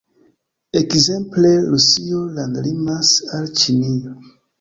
[0.79, 4.17] Ekzemple, Rusio landlimas al Ĉinio.